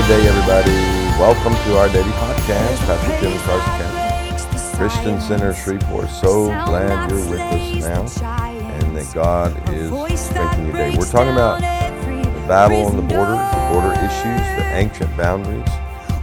good 0.00 0.22
day, 0.22 0.28
everybody. 0.28 0.70
Welcome 1.20 1.52
to 1.52 1.76
our 1.76 1.88
daily 1.88 2.10
podcast. 2.12 2.78
Pastor 2.86 3.20
Tim 3.20 3.32
Sarsakan, 3.40 4.78
Christian 4.78 5.20
Center 5.20 5.52
Shreveport. 5.52 6.08
So 6.08 6.46
glad 6.46 7.10
you're 7.10 7.28
with 7.28 7.38
us 7.38 8.18
now 8.18 8.40
and 8.80 8.96
that 8.96 9.12
God 9.12 9.52
is 9.68 9.90
strengthening 10.18 10.68
your 10.68 10.76
day. 10.76 10.96
We're 10.96 11.04
talking 11.04 11.32
about 11.32 11.60
the 11.60 12.46
battle 12.48 12.86
on 12.86 12.96
the 12.96 13.02
border, 13.02 13.32
the 13.32 13.68
border 13.70 13.92
issues, 13.92 14.40
the 14.56 14.70
ancient 14.72 15.14
boundaries. 15.18 15.68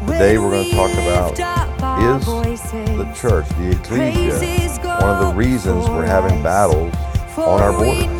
Today 0.07 0.39
we're 0.39 0.49
going 0.49 0.71
to 0.71 0.75
talk 0.75 0.91
about 0.93 1.33
is 2.01 2.71
the 2.71 3.13
church, 3.15 3.47
the 3.59 3.71
ecclesia, 3.71 4.79
one 5.01 5.03
of 5.03 5.19
the 5.19 5.33
reasons 5.35 5.87
we're 5.87 6.03
having 6.03 6.41
battles 6.41 6.95
on 7.37 7.61
our 7.61 7.73
border. 7.73 8.16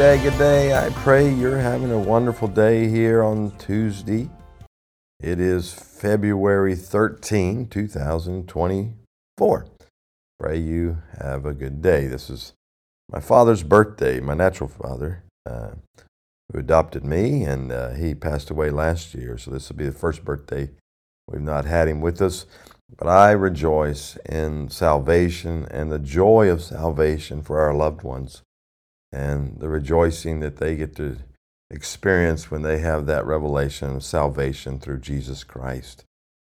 Day, 0.00 0.22
good 0.22 0.38
day. 0.38 0.72
I 0.72 0.88
pray 0.88 1.30
you're 1.30 1.58
having 1.58 1.92
a 1.92 1.98
wonderful 1.98 2.48
day 2.48 2.88
here 2.88 3.22
on 3.22 3.50
Tuesday. 3.58 4.30
It 5.22 5.38
is 5.38 5.74
February 5.74 6.74
13, 6.74 7.66
2024. 7.68 9.66
Pray 10.38 10.56
you 10.56 11.02
have 11.18 11.44
a 11.44 11.52
good 11.52 11.82
day. 11.82 12.06
This 12.06 12.30
is 12.30 12.54
my 13.12 13.20
father's 13.20 13.62
birthday, 13.62 14.20
my 14.20 14.32
natural 14.32 14.70
father, 14.70 15.22
uh, 15.44 15.72
who 16.50 16.60
adopted 16.60 17.04
me, 17.04 17.44
and 17.44 17.70
uh, 17.70 17.90
he 17.90 18.14
passed 18.14 18.48
away 18.48 18.70
last 18.70 19.12
year. 19.14 19.36
So 19.36 19.50
this 19.50 19.68
will 19.68 19.76
be 19.76 19.84
the 19.84 19.92
first 19.92 20.24
birthday 20.24 20.70
we've 21.28 21.42
not 21.42 21.66
had 21.66 21.88
him 21.88 22.00
with 22.00 22.22
us. 22.22 22.46
But 22.96 23.08
I 23.08 23.32
rejoice 23.32 24.16
in 24.24 24.70
salvation 24.70 25.66
and 25.70 25.92
the 25.92 25.98
joy 25.98 26.48
of 26.48 26.62
salvation 26.62 27.42
for 27.42 27.60
our 27.60 27.74
loved 27.74 28.02
ones 28.02 28.40
and 29.12 29.58
the 29.58 29.68
rejoicing 29.68 30.40
that 30.40 30.58
they 30.58 30.76
get 30.76 30.94
to 30.96 31.18
experience 31.70 32.50
when 32.50 32.62
they 32.62 32.78
have 32.78 33.06
that 33.06 33.26
revelation 33.26 33.96
of 33.96 34.04
salvation 34.04 34.78
through 34.78 34.98
Jesus 34.98 35.44
Christ. 35.44 36.04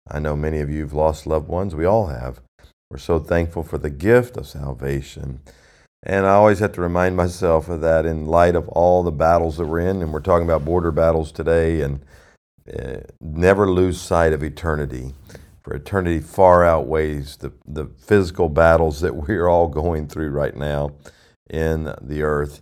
I 0.09 0.19
know 0.19 0.35
many 0.35 0.59
of 0.59 0.69
you 0.69 0.81
have 0.81 0.93
lost 0.93 1.25
loved 1.25 1.47
ones. 1.47 1.75
We 1.75 1.85
all 1.85 2.07
have. 2.07 2.41
We're 2.89 2.97
so 2.97 3.19
thankful 3.19 3.63
for 3.63 3.77
the 3.77 3.89
gift 3.89 4.37
of 4.37 4.47
salvation. 4.47 5.39
And 6.05 6.25
I 6.25 6.31
always 6.31 6.59
have 6.59 6.73
to 6.73 6.81
remind 6.81 7.15
myself 7.15 7.69
of 7.69 7.79
that 7.81 8.05
in 8.05 8.25
light 8.25 8.55
of 8.55 8.67
all 8.69 9.03
the 9.03 9.11
battles 9.11 9.57
that 9.57 9.65
we're 9.65 9.79
in. 9.79 10.01
And 10.01 10.11
we're 10.11 10.19
talking 10.19 10.45
about 10.45 10.65
border 10.65 10.91
battles 10.91 11.31
today. 11.31 11.81
And 11.81 12.01
uh, 12.71 13.01
never 13.19 13.69
lose 13.69 13.99
sight 13.99 14.33
of 14.33 14.43
eternity. 14.43 15.13
For 15.63 15.73
eternity 15.73 16.19
far 16.19 16.65
outweighs 16.65 17.37
the, 17.37 17.53
the 17.65 17.85
physical 17.85 18.49
battles 18.49 19.01
that 19.01 19.15
we're 19.27 19.47
all 19.47 19.69
going 19.69 20.07
through 20.07 20.29
right 20.29 20.55
now 20.55 20.91
in 21.49 21.93
the 22.01 22.23
earth. 22.23 22.61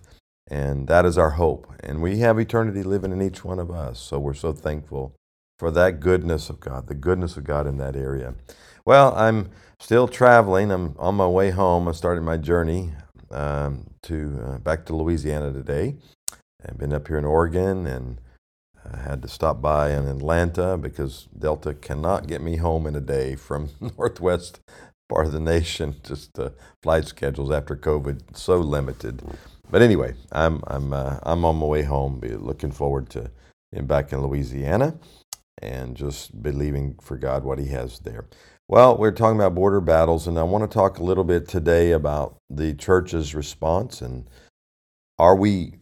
And 0.49 0.87
that 0.87 1.05
is 1.05 1.17
our 1.17 1.31
hope. 1.31 1.73
And 1.81 2.01
we 2.01 2.19
have 2.19 2.39
eternity 2.39 2.83
living 2.83 3.11
in 3.11 3.21
each 3.21 3.45
one 3.45 3.59
of 3.59 3.71
us. 3.71 3.99
So 3.99 4.19
we're 4.19 4.33
so 4.33 4.51
thankful 4.51 5.13
for 5.57 5.71
that 5.71 5.99
goodness 5.99 6.49
of 6.49 6.59
God, 6.59 6.87
the 6.87 6.95
goodness 6.95 7.37
of 7.37 7.43
God 7.43 7.67
in 7.67 7.77
that 7.77 7.95
area. 7.95 8.33
Well, 8.85 9.13
I'm 9.15 9.49
still 9.79 10.07
traveling. 10.07 10.71
I'm 10.71 10.95
on 10.97 11.15
my 11.15 11.27
way 11.27 11.51
home. 11.51 11.87
I 11.87 11.91
started 11.91 12.21
my 12.21 12.37
journey 12.37 12.91
um, 13.29 13.91
to 14.03 14.41
uh, 14.43 14.57
back 14.57 14.85
to 14.87 14.95
Louisiana 14.95 15.53
today. 15.53 15.95
I've 16.67 16.77
been 16.77 16.93
up 16.93 17.07
here 17.07 17.17
in 17.17 17.25
Oregon 17.25 17.87
and 17.87 18.19
I 18.91 18.97
had 18.97 19.21
to 19.21 19.27
stop 19.27 19.61
by 19.61 19.91
in 19.91 20.07
Atlanta 20.07 20.77
because 20.77 21.27
Delta 21.37 21.73
cannot 21.73 22.27
get 22.27 22.41
me 22.41 22.57
home 22.57 22.87
in 22.87 22.95
a 22.95 23.01
day 23.01 23.35
from 23.35 23.69
Northwest 23.97 24.59
part 25.11 25.27
of 25.27 25.33
the 25.33 25.39
nation. 25.39 25.95
Just 26.03 26.39
uh, 26.39 26.49
flight 26.81 27.05
schedules 27.05 27.51
after 27.51 27.75
COVID 27.75 28.35
so 28.35 28.57
limited. 28.57 29.21
But 29.69 29.81
anyway, 29.81 30.15
I'm 30.31 30.61
I'm 30.67 30.93
uh, 30.93 31.19
I'm 31.23 31.45
on 31.45 31.57
my 31.57 31.65
way 31.65 31.83
home. 31.83 32.19
Be 32.19 32.29
looking 32.29 32.71
forward 32.71 33.09
to 33.11 33.31
being 33.71 33.87
back 33.87 34.11
in 34.11 34.21
Louisiana 34.21 34.97
and 35.61 35.95
just 35.95 36.41
believing 36.41 36.95
for 37.01 37.17
God 37.17 37.43
what 37.43 37.59
He 37.59 37.67
has 37.67 37.99
there. 37.99 38.25
Well, 38.67 38.97
we're 38.97 39.11
talking 39.11 39.35
about 39.37 39.53
border 39.53 39.81
battles, 39.81 40.27
and 40.27 40.39
I 40.39 40.43
want 40.43 40.63
to 40.63 40.73
talk 40.73 40.97
a 40.97 41.03
little 41.03 41.25
bit 41.25 41.47
today 41.47 41.91
about 41.91 42.37
the 42.49 42.73
church's 42.73 43.35
response 43.35 44.01
and 44.01 44.29
are 45.19 45.35
we 45.35 45.75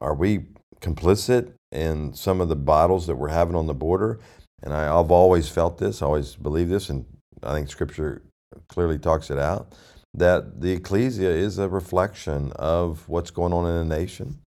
are 0.00 0.14
we 0.14 0.46
complicit 0.80 1.52
in 1.70 2.14
some 2.14 2.40
of 2.40 2.48
the 2.48 2.56
battles 2.56 3.06
that 3.06 3.16
we're 3.16 3.28
having 3.28 3.56
on 3.56 3.66
the 3.66 3.74
border? 3.74 4.20
And 4.62 4.72
I, 4.72 4.84
have 4.84 5.10
always 5.10 5.48
felt 5.48 5.78
this, 5.78 6.02
always 6.02 6.34
believe 6.34 6.68
this, 6.68 6.88
and 6.88 7.04
I 7.42 7.52
think 7.52 7.68
Scripture 7.68 8.22
clearly 8.68 8.98
talks 8.98 9.30
it 9.30 9.38
out 9.38 9.74
that 10.14 10.60
the 10.60 10.72
ecclesia 10.72 11.28
is 11.28 11.58
a 11.58 11.68
reflection 11.68 12.52
of 12.56 13.08
what's 13.08 13.30
going 13.30 13.52
on 13.52 13.66
in 13.66 13.88
the 13.88 13.96
nation 13.96 14.38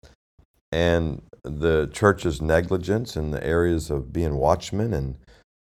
and 0.73 1.23
the 1.43 1.89
church's 1.93 2.41
negligence 2.41 3.17
in 3.17 3.31
the 3.31 3.45
areas 3.45 3.91
of 3.91 4.13
being 4.13 4.37
watchmen 4.37 4.93
and 4.93 5.17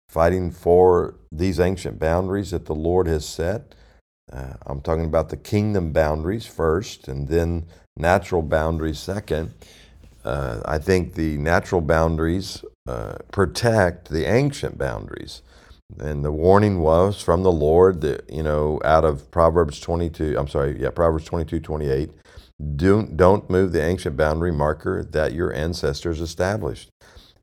fighting 0.10 0.52
for 0.52 1.16
these 1.32 1.60
ancient 1.60 2.00
boundaries 2.00 2.52
that 2.52 2.66
the 2.66 2.76
Lord 2.76 3.08
has 3.08 3.26
set. 3.26 3.76
Uh, 4.32 4.54
I'm 4.66 4.82
talking 4.82 5.06
about 5.06 5.30
the 5.30 5.38
kingdom 5.38 5.92
boundaries 5.92 6.46
first 6.46 7.08
and 7.08 7.28
then 7.28 7.66
natural 7.98 8.42
boundaries 8.42 9.00
second. 9.00 9.54
Uh, 10.24 10.62
I 10.66 10.78
think 10.78 11.14
the 11.14 11.38
natural 11.38 11.82
boundaries 11.82 12.64
uh, 12.88 13.18
protect 13.32 14.10
the 14.10 14.26
ancient 14.26 14.78
boundaries. 14.78 15.42
And 16.00 16.26
the 16.26 16.32
warning 16.32 16.80
was 16.80 17.22
from 17.22 17.44
the 17.44 17.52
Lord 17.52 18.02
that, 18.02 18.30
you 18.30 18.44
know, 18.44 18.82
out 18.84 19.06
of 19.06 19.30
Proverbs 19.32 19.80
22, 19.80 20.36
I'm 20.38 20.48
sorry, 20.48 20.82
yeah, 20.82 20.90
Proverbs 20.90 21.26
22, 21.26 21.60
28, 21.60 22.12
don't, 22.76 23.16
don't 23.16 23.50
move 23.50 23.72
the 23.72 23.84
ancient 23.84 24.18
boundary 24.18 24.52
marker 24.52 25.04
that 25.04 25.34
your 25.34 25.54
ancestors 25.54 26.22
established. 26.22 26.90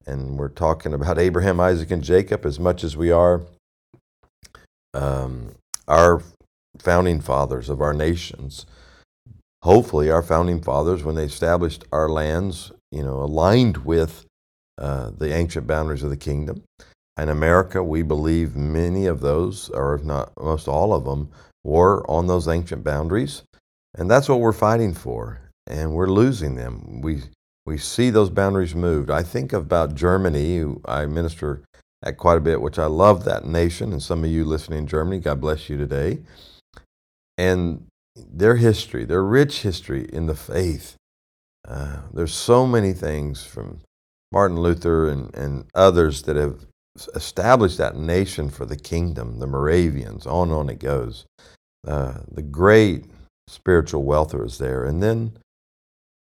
And 0.06 0.38
we're 0.38 0.48
talking 0.48 0.92
about 0.92 1.19
Abraham, 1.20 1.60
Isaac, 1.60 1.91
and 1.91 2.02
Jacob 2.02 2.44
as 2.44 2.58
much 2.58 2.82
as 2.84 2.97
we 2.97 3.10
are 3.10 3.42
um, 4.94 5.54
our 5.88 6.22
founding 6.78 7.20
fathers 7.20 7.69
of 7.69 7.81
our 7.81 7.94
nations. 7.94 8.66
Hopefully, 9.62 10.10
our 10.10 10.22
founding 10.22 10.60
fathers, 10.60 11.04
when 11.04 11.14
they 11.14 11.25
established 11.25 11.84
our 11.92 12.08
lands, 12.08 12.72
you 12.91 13.02
know, 13.02 13.22
aligned 13.22 13.78
with 13.78 14.26
uh, 14.78 15.10
the 15.16 15.32
ancient 15.32 15.66
boundaries 15.66 16.02
of 16.02 16.10
the 16.10 16.16
kingdom. 16.16 16.64
In 17.22 17.28
America, 17.28 17.84
we 17.84 18.02
believe 18.02 18.56
many 18.56 19.06
of 19.06 19.20
those, 19.20 19.68
or 19.68 19.94
if 19.94 20.02
not 20.02 20.32
most 20.42 20.66
all 20.66 20.92
of 20.92 21.04
them, 21.04 21.30
were 21.62 22.04
on 22.10 22.26
those 22.26 22.48
ancient 22.48 22.82
boundaries. 22.82 23.44
And 23.96 24.10
that's 24.10 24.28
what 24.28 24.40
we're 24.40 24.52
fighting 24.52 24.92
for. 24.92 25.40
And 25.68 25.94
we're 25.94 26.08
losing 26.10 26.56
them. 26.56 27.00
We, 27.00 27.22
we 27.64 27.78
see 27.78 28.10
those 28.10 28.28
boundaries 28.28 28.74
moved. 28.74 29.08
I 29.08 29.22
think 29.22 29.52
about 29.52 29.94
Germany. 29.94 30.64
I 30.84 31.06
minister 31.06 31.62
at 32.02 32.16
quite 32.16 32.38
a 32.38 32.40
bit, 32.40 32.60
which 32.60 32.80
I 32.80 32.86
love 32.86 33.25
that 33.25 33.44
nation. 33.44 33.92
And 33.92 34.02
some 34.02 34.25
of 34.25 34.30
you 34.30 34.44
listening 34.44 34.80
in 34.80 34.86
Germany, 34.88 35.20
God 35.20 35.40
bless 35.40 35.70
you 35.70 35.78
today. 35.78 36.22
And 37.38 37.86
their 38.16 38.56
history, 38.56 39.04
their 39.04 39.22
rich 39.22 39.62
history 39.62 40.08
in 40.12 40.26
the 40.26 40.34
faith. 40.34 40.96
Uh, 41.68 41.98
there's 42.12 42.34
so 42.34 42.66
many 42.66 42.92
things 42.92 43.44
from 43.44 43.78
Martin 44.32 44.58
Luther 44.58 45.08
and, 45.08 45.32
and 45.36 45.66
others 45.72 46.22
that 46.22 46.34
have 46.34 46.66
established 47.14 47.78
that 47.78 47.96
nation 47.96 48.50
for 48.50 48.66
the 48.66 48.76
kingdom, 48.76 49.38
the 49.38 49.46
Moravians, 49.46 50.26
on 50.26 50.48
and 50.48 50.56
on 50.56 50.68
it 50.68 50.78
goes. 50.78 51.24
Uh, 51.86 52.18
the 52.30 52.42
great 52.42 53.06
spiritual 53.48 54.04
wealth 54.04 54.34
was 54.34 54.58
there. 54.58 54.84
And 54.84 55.02
then 55.02 55.32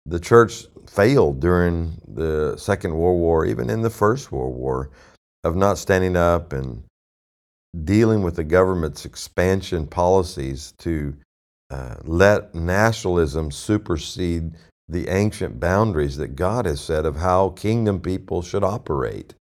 the 0.05 0.19
church 0.19 0.65
failed 0.87 1.39
during 1.39 1.93
the 2.07 2.57
Second 2.57 2.95
World 2.95 3.19
War, 3.19 3.45
even 3.45 3.69
in 3.69 3.81
the 3.81 3.89
First 3.89 4.31
World 4.31 4.55
War, 4.55 4.89
of 5.43 5.55
not 5.55 5.77
standing 5.77 6.15
up 6.15 6.53
and 6.53 6.83
dealing 7.83 8.21
with 8.21 8.35
the 8.35 8.43
government's 8.43 9.05
expansion 9.05 9.87
policies 9.87 10.73
to 10.79 11.15
uh, 11.69 11.95
let 12.03 12.53
nationalism 12.53 13.49
supersede 13.49 14.51
the 14.89 15.07
ancient 15.07 15.59
boundaries 15.59 16.17
that 16.17 16.35
God 16.35 16.65
has 16.65 16.81
set 16.81 17.05
of 17.05 17.15
how 17.15 17.49
kingdom 17.51 18.01
people 18.01 18.41
should 18.41 18.63
operate. 18.63 19.33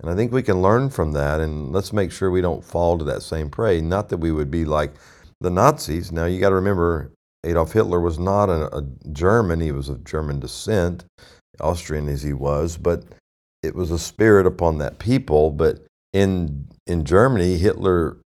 And 0.00 0.10
I 0.10 0.14
think 0.16 0.32
we 0.32 0.42
can 0.42 0.62
learn 0.62 0.88
from 0.88 1.12
that, 1.12 1.40
and 1.40 1.72
let's 1.72 1.92
make 1.92 2.10
sure 2.10 2.30
we 2.30 2.40
don't 2.40 2.64
fall 2.64 2.96
to 2.98 3.04
that 3.04 3.22
same 3.22 3.50
prey. 3.50 3.80
Not 3.80 4.08
that 4.08 4.16
we 4.16 4.32
would 4.32 4.50
be 4.50 4.64
like 4.64 4.94
the 5.40 5.50
Nazis. 5.50 6.10
Now, 6.10 6.24
you 6.24 6.40
got 6.40 6.50
to 6.50 6.54
remember, 6.54 7.12
Adolf 7.44 7.72
Hitler 7.72 8.00
was 8.00 8.18
not 8.18 8.48
a, 8.48 8.74
a, 8.74 8.82
German, 9.12 9.60
he 9.60 9.72
was 9.72 9.90
of 9.90 10.04
German 10.04 10.40
descent, 10.40 11.04
Austrian 11.60 12.08
as 12.08 12.22
he 12.22 12.32
was, 12.32 12.78
but 12.78 13.04
it 13.62 13.74
was 13.74 13.90
a 13.90 13.98
spirit 13.98 14.46
upon 14.46 14.78
that 14.78 14.98
people. 14.98 15.50
But 15.50 15.84
in, 16.14 16.68
in 16.86 17.04
Germany, 17.04 17.58
Hitler, 17.58 18.16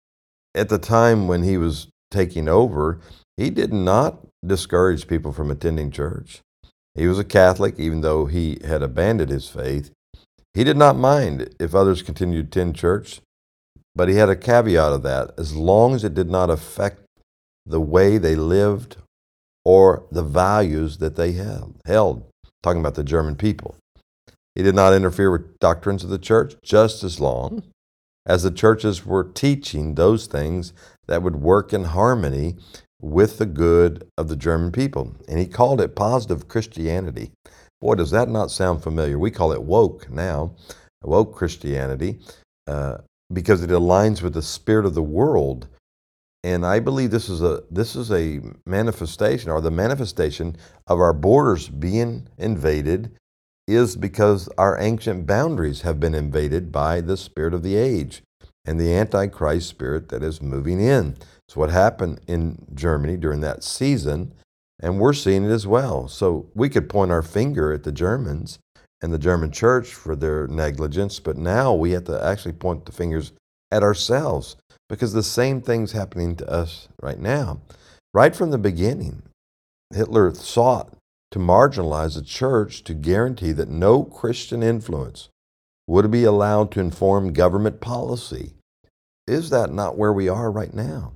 at 0.54 0.68
the 0.68 0.78
time 0.78 1.26
when 1.26 1.42
he 1.42 1.56
was 1.56 1.88
taking 2.12 2.48
over, 2.48 3.00
he 3.36 3.50
did 3.50 3.72
not 3.72 4.24
discourage 4.46 5.08
people 5.08 5.32
from 5.32 5.50
attending 5.50 5.90
church. 5.90 6.40
He 6.94 7.08
was 7.08 7.18
a 7.18 7.24
Catholic, 7.24 7.80
even 7.80 8.02
though 8.02 8.26
he 8.26 8.58
had 8.64 8.82
abandoned 8.82 9.30
his 9.30 9.48
faith. 9.48 9.90
He 10.54 10.62
did 10.64 10.76
not 10.76 10.96
mind 10.96 11.54
if 11.58 11.74
others 11.74 12.02
continued 12.02 12.52
to 12.52 12.60
attend 12.60 12.76
church, 12.76 13.20
but 13.94 14.08
he 14.08 14.14
had 14.14 14.28
a 14.28 14.36
caveat 14.36 14.92
of 14.92 15.02
that 15.02 15.32
as 15.36 15.54
long 15.54 15.94
as 15.94 16.04
it 16.04 16.14
did 16.14 16.30
not 16.30 16.48
affect 16.48 17.00
the 17.66 17.80
way 17.80 18.18
they 18.18 18.36
lived 18.36 18.96
or 19.64 20.06
the 20.12 20.22
values 20.22 20.98
that 20.98 21.16
they 21.16 21.32
held. 21.32 21.74
held 21.86 22.24
talking 22.62 22.80
about 22.80 22.94
the 22.94 23.04
German 23.04 23.36
people. 23.36 23.74
He 24.54 24.62
did 24.62 24.74
not 24.74 24.94
interfere 24.94 25.30
with 25.30 25.58
doctrines 25.58 26.04
of 26.04 26.10
the 26.10 26.18
church 26.18 26.54
just 26.62 27.02
as 27.02 27.20
long 27.20 27.64
as 28.26 28.42
the 28.42 28.50
churches 28.50 29.04
were 29.04 29.24
teaching 29.24 29.94
those 29.94 30.26
things 30.26 30.72
that 31.06 31.22
would 31.22 31.36
work 31.36 31.72
in 31.72 31.84
harmony 31.84 32.56
with 33.02 33.38
the 33.38 33.46
good 33.46 34.06
of 34.16 34.28
the 34.28 34.36
German 34.36 34.72
people. 34.72 35.14
And 35.28 35.38
he 35.38 35.46
called 35.46 35.80
it 35.80 35.94
positive 35.94 36.48
Christianity. 36.48 37.32
Boy, 37.84 37.96
does 37.96 38.12
that 38.12 38.30
not 38.30 38.50
sound 38.50 38.82
familiar? 38.82 39.18
We 39.18 39.30
call 39.30 39.52
it 39.52 39.62
woke 39.62 40.10
now, 40.10 40.54
woke 41.02 41.34
Christianity, 41.34 42.18
uh, 42.66 42.96
because 43.30 43.62
it 43.62 43.68
aligns 43.68 44.22
with 44.22 44.32
the 44.32 44.40
spirit 44.40 44.86
of 44.86 44.94
the 44.94 45.02
world. 45.02 45.68
And 46.42 46.64
I 46.64 46.80
believe 46.80 47.10
this 47.10 47.28
is 47.28 47.42
a 47.42 47.62
this 47.70 47.94
is 47.94 48.10
a 48.10 48.40
manifestation, 48.64 49.50
or 49.50 49.60
the 49.60 49.70
manifestation 49.70 50.56
of 50.86 50.98
our 50.98 51.12
borders 51.12 51.68
being 51.68 52.26
invaded, 52.38 53.18
is 53.68 53.96
because 53.96 54.48
our 54.56 54.80
ancient 54.80 55.26
boundaries 55.26 55.82
have 55.82 56.00
been 56.00 56.14
invaded 56.14 56.72
by 56.72 57.02
the 57.02 57.18
spirit 57.18 57.52
of 57.52 57.62
the 57.62 57.76
age 57.76 58.22
and 58.64 58.80
the 58.80 58.94
Antichrist 58.94 59.68
spirit 59.68 60.08
that 60.08 60.22
is 60.22 60.40
moving 60.40 60.80
in. 60.80 61.18
It's 61.46 61.56
what 61.56 61.68
happened 61.68 62.22
in 62.26 62.64
Germany 62.74 63.18
during 63.18 63.42
that 63.42 63.62
season 63.62 64.32
and 64.84 65.00
we're 65.00 65.14
seeing 65.14 65.46
it 65.46 65.50
as 65.50 65.66
well. 65.66 66.08
So 66.08 66.46
we 66.54 66.68
could 66.68 66.90
point 66.90 67.10
our 67.10 67.22
finger 67.22 67.72
at 67.72 67.84
the 67.84 67.90
Germans 67.90 68.58
and 69.00 69.14
the 69.14 69.18
German 69.18 69.50
church 69.50 69.94
for 69.94 70.14
their 70.14 70.46
negligence, 70.46 71.20
but 71.20 71.38
now 71.38 71.72
we 71.72 71.92
have 71.92 72.04
to 72.04 72.22
actually 72.22 72.52
point 72.52 72.84
the 72.84 72.92
fingers 72.92 73.32
at 73.72 73.82
ourselves 73.82 74.56
because 74.90 75.14
the 75.14 75.22
same 75.22 75.62
thing's 75.62 75.92
happening 75.92 76.36
to 76.36 76.50
us 76.50 76.88
right 77.00 77.18
now. 77.18 77.62
Right 78.12 78.36
from 78.36 78.50
the 78.50 78.58
beginning, 78.58 79.22
Hitler 79.90 80.34
sought 80.34 80.92
to 81.30 81.38
marginalize 81.38 82.14
the 82.14 82.22
church 82.22 82.84
to 82.84 82.92
guarantee 82.92 83.52
that 83.52 83.70
no 83.70 84.04
Christian 84.04 84.62
influence 84.62 85.30
would 85.86 86.10
be 86.10 86.24
allowed 86.24 86.70
to 86.72 86.80
inform 86.80 87.32
government 87.32 87.80
policy. 87.80 88.52
Is 89.26 89.48
that 89.48 89.72
not 89.72 89.96
where 89.96 90.12
we 90.12 90.28
are 90.28 90.50
right 90.50 90.74
now? 90.74 91.12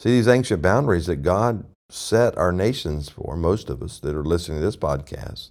See, 0.00 0.10
these 0.10 0.26
ancient 0.26 0.60
boundaries 0.60 1.06
that 1.06 1.22
God 1.22 1.64
set 1.90 2.36
our 2.36 2.52
nations 2.52 3.08
for, 3.08 3.36
most 3.36 3.70
of 3.70 3.82
us 3.82 3.98
that 4.00 4.14
are 4.14 4.24
listening 4.24 4.58
to 4.58 4.64
this 4.64 4.76
podcast, 4.76 5.50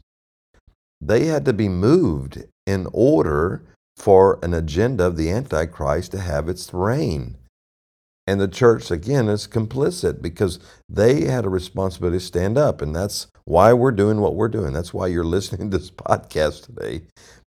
they 1.02 1.26
had 1.26 1.46
to 1.46 1.54
be 1.54 1.70
moved 1.70 2.44
in 2.66 2.88
order 2.94 3.64
for 3.96 4.40
an 4.44 4.54
agenda 4.54 5.06
of 5.06 5.18
the 5.18 5.30
Antichrist 5.30 6.12
to 6.12 6.20
have 6.20 6.50
its 6.50 6.74
reign. 6.74 7.38
And 8.28 8.42
the 8.42 8.48
church, 8.48 8.90
again, 8.90 9.30
is 9.30 9.48
complicit 9.48 10.22
because 10.22 10.60
they 10.90 11.26
had 11.26 11.46
a 11.46 11.50
responsibility 11.50 12.18
to 12.18 12.26
stand 12.26 12.58
up. 12.58 12.82
And 12.82 12.96
that's 12.96 13.28
why 13.46 13.72
we're 13.72 13.92
doing 13.92 14.20
what 14.20 14.36
we're 14.36 14.48
doing. 14.48 14.74
That's 14.74 14.94
why 14.94 15.08
you're 15.08 15.24
listening 15.36 15.70
to 15.70 15.78
this 15.78 15.92
podcast 15.92 16.66
today, 16.66 17.02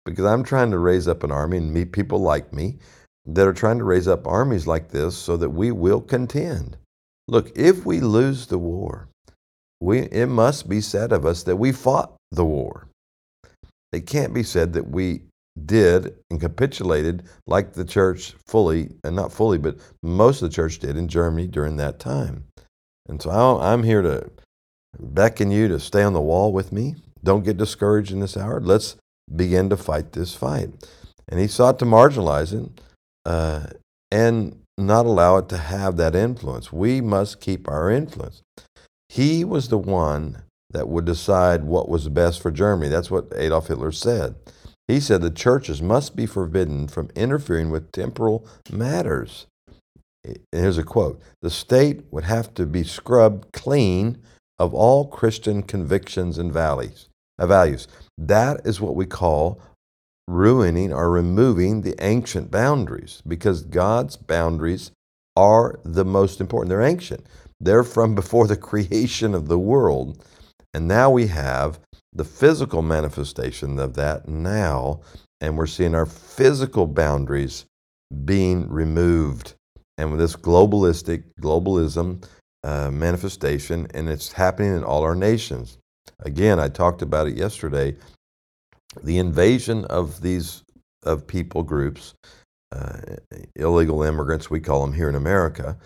because 0.05 0.25
I'm 0.25 0.43
trying 0.43 0.71
to 0.71 0.79
raise 0.79 1.07
up 1.07 1.23
an 1.23 1.31
army 1.31 1.57
and 1.57 1.73
meet 1.73 1.91
people 1.91 2.19
like 2.19 2.53
me 2.53 2.77
that 3.25 3.45
are 3.45 3.53
trying 3.53 3.77
to 3.77 3.83
raise 3.83 4.07
up 4.07 4.25
armies 4.25 4.65
like 4.65 4.89
this 4.89 5.17
so 5.17 5.37
that 5.37 5.49
we 5.49 5.71
will 5.71 6.01
contend. 6.01 6.77
Look, 7.29 7.55
if 7.55 7.85
we 7.85 7.99
lose 7.99 8.47
the 8.47 8.57
war, 8.57 9.07
we, 9.79 9.99
it 9.99 10.25
must 10.25 10.67
be 10.67 10.81
said 10.81 11.11
of 11.11 11.27
us 11.27 11.43
that 11.43 11.57
we 11.57 11.71
fought 11.71 12.15
the 12.31 12.43
war. 12.43 12.87
It 13.93 14.07
can't 14.07 14.33
be 14.33 14.41
said 14.41 14.73
that 14.73 14.89
we 14.89 15.21
did 15.65 16.15
and 16.31 16.41
capitulated 16.41 17.23
like 17.45 17.73
the 17.73 17.85
church 17.85 18.33
fully, 18.47 18.89
and 19.03 19.15
not 19.15 19.31
fully, 19.31 19.59
but 19.59 19.77
most 20.01 20.41
of 20.41 20.49
the 20.49 20.55
church 20.55 20.79
did 20.79 20.97
in 20.97 21.07
Germany 21.07 21.45
during 21.45 21.77
that 21.77 21.99
time. 21.99 22.45
And 23.07 23.21
so 23.21 23.29
I'm 23.59 23.83
here 23.83 24.01
to 24.01 24.31
beckon 24.99 25.51
you 25.51 25.67
to 25.67 25.79
stay 25.79 26.01
on 26.01 26.13
the 26.13 26.21
wall 26.21 26.51
with 26.51 26.71
me. 26.71 26.95
Don't 27.23 27.45
get 27.45 27.57
discouraged 27.57 28.11
in 28.11 28.21
this 28.21 28.37
hour. 28.37 28.59
Let's 28.59 28.95
begin 29.35 29.69
to 29.69 29.77
fight 29.77 30.13
this 30.13 30.33
fight. 30.33 30.71
And 31.27 31.39
he 31.39 31.47
sought 31.47 31.77
to 31.79 31.85
marginalize 31.85 32.53
it. 32.53 32.81
Uh, 33.23 33.67
and 34.11 34.59
not 34.79 35.05
allow 35.05 35.37
it 35.37 35.49
to 35.49 35.57
have 35.57 35.97
that 35.97 36.15
influence. 36.15 36.71
We 36.71 37.01
must 37.01 37.41
keep 37.41 37.67
our 37.67 37.89
influence. 37.89 38.41
He 39.09 39.43
was 39.43 39.69
the 39.69 39.77
one 39.77 40.43
that 40.71 40.87
would 40.87 41.05
decide 41.05 41.63
what 41.63 41.89
was 41.89 42.07
best 42.09 42.41
for 42.41 42.51
Germany. 42.51 42.89
That's 42.89 43.09
what 43.09 43.33
Adolf 43.35 43.67
Hitler 43.67 43.91
said. 43.91 44.35
He 44.87 44.99
said 44.99 45.21
the 45.21 45.29
churches 45.29 45.81
must 45.81 46.15
be 46.15 46.25
forbidden 46.25 46.87
from 46.87 47.09
interfering 47.15 47.69
with 47.69 47.91
temporal 47.91 48.47
matters. 48.71 49.45
And 50.23 50.37
here's 50.51 50.77
a 50.77 50.83
quote 50.83 51.21
The 51.41 51.49
state 51.49 52.03
would 52.11 52.25
have 52.25 52.53
to 52.55 52.65
be 52.65 52.83
scrubbed 52.83 53.51
clean 53.53 54.17
of 54.57 54.73
all 54.73 55.07
Christian 55.07 55.63
convictions 55.63 56.37
and 56.37 56.51
values. 56.51 57.07
values. 57.39 57.87
That 58.17 58.61
is 58.65 58.81
what 58.81 58.95
we 58.95 59.05
call 59.05 59.61
ruining 60.29 60.93
or 60.93 61.09
removing 61.09 61.81
the 61.81 61.95
ancient 62.03 62.51
boundaries 62.51 63.21
because 63.27 63.63
God's 63.63 64.15
boundaries 64.15 64.91
are 65.35 65.79
the 65.83 66.05
most 66.05 66.39
important. 66.39 66.69
They're 66.69 66.81
ancient, 66.81 67.25
they're 67.59 67.83
from 67.83 68.15
before 68.15 68.47
the 68.47 68.57
creation 68.71 69.33
of 69.33 69.47
the 69.47 69.59
world. 69.59 70.23
And 70.73 70.87
now 70.87 71.09
we 71.09 71.27
have 71.27 71.79
the 72.13 72.23
physical 72.23 72.81
manifestation 72.81 73.79
of 73.79 73.95
that 73.95 74.27
now, 74.27 75.01
and 75.41 75.57
we're 75.57 75.65
seeing 75.65 75.95
our 75.95 76.05
physical 76.05 76.85
boundaries 76.85 77.65
being 78.25 78.69
removed. 78.69 79.55
And 79.97 80.11
with 80.11 80.19
this 80.19 80.35
globalistic, 80.35 81.23
globalism 81.41 82.23
uh, 82.63 82.91
manifestation, 82.91 83.87
and 83.93 84.09
it's 84.09 84.31
happening 84.33 84.75
in 84.75 84.83
all 84.83 85.03
our 85.03 85.15
nations. 85.15 85.77
Again, 86.19 86.59
I 86.59 86.67
talked 86.69 87.01
about 87.01 87.27
it 87.27 87.35
yesterday 87.35 87.95
the 89.03 89.17
invasion 89.17 89.85
of 89.85 90.21
these 90.21 90.63
of 91.03 91.27
people 91.27 91.63
groups, 91.63 92.13
uh, 92.71 92.97
illegal 93.55 94.03
immigrants, 94.03 94.49
we 94.49 94.59
call 94.59 94.81
them 94.81 94.93
here 94.93 95.09
in 95.09 95.15
America, 95.15 95.77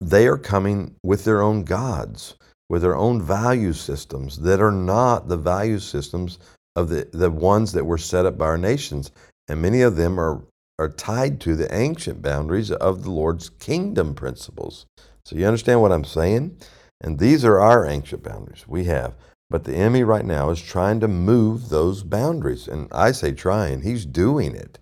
they 0.00 0.26
are 0.26 0.38
coming 0.38 0.94
with 1.02 1.24
their 1.24 1.42
own 1.42 1.64
gods, 1.64 2.34
with 2.68 2.82
their 2.82 2.96
own 2.96 3.22
value 3.22 3.72
systems 3.72 4.38
that 4.38 4.60
are 4.60 4.72
not 4.72 5.28
the 5.28 5.36
value 5.36 5.78
systems 5.78 6.38
of 6.76 6.88
the, 6.88 7.08
the 7.12 7.30
ones 7.30 7.72
that 7.72 7.84
were 7.86 7.98
set 7.98 8.26
up 8.26 8.36
by 8.36 8.46
our 8.46 8.58
nations. 8.58 9.10
And 9.48 9.62
many 9.62 9.82
of 9.82 9.96
them 9.96 10.20
are, 10.20 10.42
are 10.78 10.90
tied 10.90 11.40
to 11.42 11.56
the 11.56 11.74
ancient 11.74 12.20
boundaries 12.22 12.70
of 12.70 13.02
the 13.02 13.10
Lord's 13.10 13.48
kingdom 13.48 14.14
principles. 14.14 14.86
So 15.24 15.36
you 15.36 15.46
understand 15.46 15.80
what 15.80 15.92
I'm 15.92 16.04
saying? 16.04 16.58
And 17.00 17.18
these 17.18 17.44
are 17.44 17.60
our 17.60 17.86
ancient 17.86 18.22
boundaries 18.22 18.68
we 18.68 18.84
have. 18.84 19.14
But 19.48 19.64
the 19.64 19.76
enemy 19.76 20.02
right 20.02 20.24
now 20.24 20.50
is 20.50 20.60
trying 20.60 21.00
to 21.00 21.08
move 21.08 21.68
those 21.68 22.02
boundaries. 22.02 22.66
And 22.66 22.88
I 22.90 23.12
say 23.12 23.32
trying, 23.32 23.82
he's 23.82 24.04
doing 24.04 24.54
it. 24.54 24.78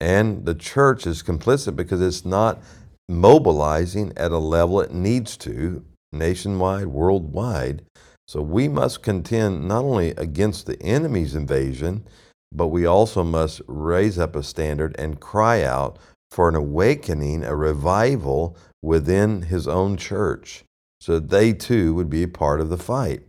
And 0.00 0.44
the 0.44 0.54
church 0.54 1.06
is 1.06 1.22
complicit 1.22 1.76
because 1.76 2.02
it's 2.02 2.24
not 2.24 2.62
mobilizing 3.08 4.12
at 4.16 4.32
a 4.32 4.38
level 4.38 4.80
it 4.80 4.92
needs 4.92 5.36
to, 5.38 5.82
nationwide, 6.12 6.88
worldwide. 6.88 7.82
So 8.28 8.42
we 8.42 8.68
must 8.68 9.02
contend 9.02 9.66
not 9.66 9.84
only 9.84 10.10
against 10.10 10.66
the 10.66 10.80
enemy's 10.82 11.34
invasion, 11.34 12.04
but 12.52 12.66
we 12.68 12.84
also 12.84 13.24
must 13.24 13.62
raise 13.66 14.18
up 14.18 14.36
a 14.36 14.42
standard 14.42 14.94
and 14.98 15.20
cry 15.20 15.62
out 15.62 15.98
for 16.30 16.48
an 16.48 16.54
awakening, 16.54 17.44
a 17.44 17.56
revival 17.56 18.56
within 18.82 19.42
his 19.42 19.66
own 19.66 19.96
church, 19.96 20.64
so 21.00 21.14
that 21.14 21.30
they 21.30 21.52
too 21.52 21.94
would 21.94 22.10
be 22.10 22.24
a 22.24 22.28
part 22.28 22.60
of 22.60 22.68
the 22.68 22.76
fight 22.76 23.22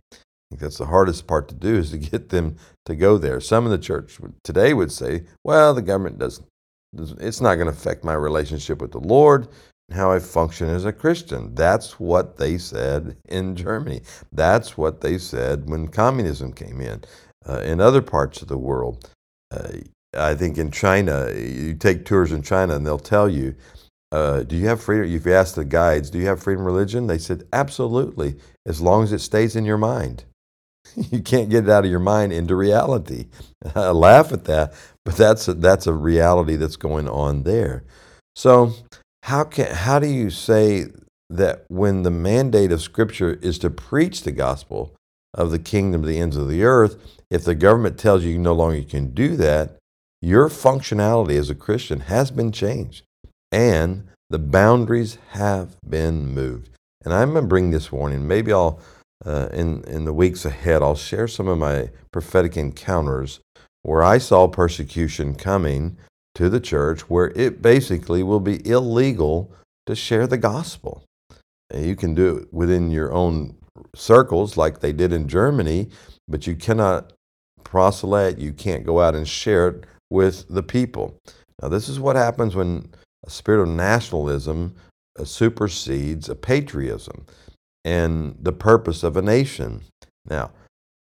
that's 0.50 0.78
the 0.78 0.86
hardest 0.86 1.26
part 1.26 1.48
to 1.48 1.54
do 1.54 1.76
is 1.76 1.90
to 1.90 1.98
get 1.98 2.30
them 2.30 2.56
to 2.86 2.94
go 2.94 3.18
there. 3.18 3.40
Some 3.40 3.64
of 3.64 3.70
the 3.70 3.78
church 3.78 4.18
today 4.44 4.72
would 4.74 4.92
say, 4.92 5.24
well, 5.44 5.74
the 5.74 5.82
government 5.82 6.18
doesn't, 6.18 6.46
it's 7.20 7.40
not 7.40 7.56
going 7.56 7.66
to 7.66 7.72
affect 7.72 8.04
my 8.04 8.14
relationship 8.14 8.80
with 8.80 8.92
the 8.92 9.00
Lord 9.00 9.48
and 9.88 9.98
how 9.98 10.10
I 10.10 10.18
function 10.18 10.68
as 10.68 10.84
a 10.84 10.92
Christian. 10.92 11.54
That's 11.54 12.00
what 12.00 12.38
they 12.38 12.56
said 12.58 13.16
in 13.28 13.56
Germany. 13.56 14.02
That's 14.32 14.78
what 14.78 15.00
they 15.00 15.18
said 15.18 15.68
when 15.68 15.88
communism 15.88 16.52
came 16.52 16.80
in. 16.80 17.02
Uh, 17.46 17.60
in 17.60 17.80
other 17.80 18.02
parts 18.02 18.42
of 18.42 18.48
the 18.48 18.58
world, 18.58 19.08
uh, 19.50 19.68
I 20.14 20.34
think 20.34 20.56
in 20.56 20.70
China, 20.70 21.30
you 21.34 21.74
take 21.74 22.04
tours 22.04 22.32
in 22.32 22.42
China 22.42 22.74
and 22.74 22.86
they'll 22.86 22.98
tell 22.98 23.28
you, 23.28 23.54
uh, 24.10 24.42
do 24.42 24.56
you 24.56 24.66
have 24.66 24.82
freedom? 24.82 25.10
If 25.10 25.26
you 25.26 25.34
ask 25.34 25.54
the 25.54 25.64
guides, 25.64 26.08
do 26.08 26.18
you 26.18 26.26
have 26.26 26.42
freedom 26.42 26.64
religion? 26.64 27.06
They 27.06 27.18
said, 27.18 27.44
absolutely, 27.52 28.36
as 28.64 28.80
long 28.80 29.04
as 29.04 29.12
it 29.12 29.20
stays 29.20 29.54
in 29.54 29.66
your 29.66 29.76
mind. 29.76 30.24
you 31.10 31.22
can't 31.22 31.50
get 31.50 31.64
it 31.64 31.70
out 31.70 31.84
of 31.84 31.90
your 31.90 32.00
mind 32.00 32.32
into 32.32 32.54
reality. 32.54 33.26
I 33.74 33.90
laugh 33.90 34.32
at 34.32 34.44
that, 34.44 34.74
but 35.04 35.16
that's 35.16 35.48
a, 35.48 35.54
that's 35.54 35.86
a 35.86 35.92
reality 35.92 36.56
that's 36.56 36.76
going 36.76 37.08
on 37.08 37.42
there. 37.42 37.84
So, 38.36 38.72
how 39.24 39.44
can 39.44 39.74
how 39.74 39.98
do 39.98 40.06
you 40.06 40.30
say 40.30 40.86
that 41.28 41.64
when 41.68 42.02
the 42.02 42.10
mandate 42.10 42.72
of 42.72 42.80
Scripture 42.80 43.38
is 43.42 43.58
to 43.58 43.70
preach 43.70 44.22
the 44.22 44.32
gospel 44.32 44.94
of 45.34 45.50
the 45.50 45.58
kingdom 45.58 46.02
to 46.02 46.08
the 46.08 46.18
ends 46.18 46.36
of 46.36 46.48
the 46.48 46.64
earth, 46.64 46.96
if 47.30 47.44
the 47.44 47.54
government 47.54 47.98
tells 47.98 48.24
you 48.24 48.30
you 48.30 48.38
no 48.38 48.54
longer 48.54 48.82
can 48.82 49.12
do 49.12 49.36
that, 49.36 49.76
your 50.22 50.48
functionality 50.48 51.38
as 51.38 51.50
a 51.50 51.54
Christian 51.54 52.00
has 52.00 52.30
been 52.30 52.50
changed, 52.50 53.04
and 53.52 54.08
the 54.30 54.38
boundaries 54.38 55.18
have 55.30 55.76
been 55.88 56.26
moved. 56.34 56.70
And 57.04 57.14
I'm 57.14 57.32
going 57.32 57.44
to 57.44 57.48
bring 57.48 57.70
this 57.70 57.92
warning. 57.92 58.26
Maybe 58.26 58.52
I'll 58.52 58.80
uh, 59.24 59.48
in, 59.52 59.82
in 59.84 60.04
the 60.04 60.12
weeks 60.12 60.44
ahead, 60.44 60.82
I'll 60.82 60.94
share 60.94 61.28
some 61.28 61.48
of 61.48 61.58
my 61.58 61.90
prophetic 62.12 62.56
encounters 62.56 63.40
where 63.82 64.02
I 64.02 64.18
saw 64.18 64.48
persecution 64.48 65.34
coming 65.34 65.96
to 66.34 66.48
the 66.48 66.60
church 66.60 67.08
where 67.10 67.32
it 67.34 67.60
basically 67.62 68.22
will 68.22 68.40
be 68.40 68.66
illegal 68.68 69.52
to 69.86 69.96
share 69.96 70.26
the 70.26 70.38
gospel. 70.38 71.02
And 71.70 71.84
you 71.84 71.96
can 71.96 72.14
do 72.14 72.36
it 72.36 72.52
within 72.52 72.90
your 72.90 73.12
own 73.12 73.56
circles 73.94 74.56
like 74.56 74.80
they 74.80 74.92
did 74.92 75.12
in 75.12 75.28
Germany, 75.28 75.88
but 76.28 76.46
you 76.46 76.54
cannot 76.54 77.12
proselyte, 77.64 78.38
you 78.38 78.52
can't 78.52 78.86
go 78.86 79.00
out 79.00 79.14
and 79.14 79.28
share 79.28 79.68
it 79.68 79.84
with 80.10 80.46
the 80.48 80.62
people. 80.62 81.18
Now, 81.60 81.68
this 81.68 81.88
is 81.88 82.00
what 82.00 82.16
happens 82.16 82.54
when 82.54 82.90
a 83.26 83.30
spirit 83.30 83.62
of 83.62 83.68
nationalism 83.68 84.74
supersedes 85.24 86.28
a 86.28 86.34
patriotism 86.34 87.26
and 87.88 88.36
the 88.42 88.52
purpose 88.52 89.02
of 89.02 89.16
a 89.16 89.22
nation. 89.22 89.80
Now, 90.28 90.50